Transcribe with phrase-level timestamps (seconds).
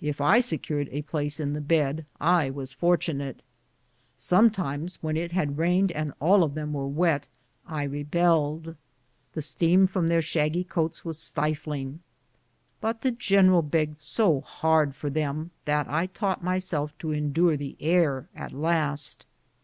[0.00, 3.42] If I secured a place in the bed I was fortunate.
[4.18, 7.28] Sotnetimes, when it had rained, and all of them were wet,
[7.64, 8.74] I rebelled.
[9.34, 12.00] The steam from their shaggy coats was stifling;
[12.80, 17.76] but the general begged so hard for them that I taught myself to endure the
[17.78, 19.26] air at last.